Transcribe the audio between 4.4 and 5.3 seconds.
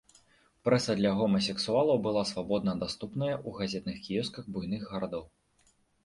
буйных гарадоў.